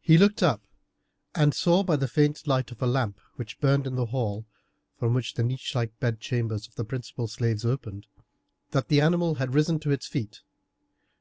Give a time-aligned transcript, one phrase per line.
[0.00, 0.62] He looked up,
[1.34, 4.46] and saw by the faint light of a lamp which burned in the hall,
[4.96, 8.06] from which the niche like bed chambers of the principal slaves opened,
[8.70, 10.42] that the animal had risen to its feet.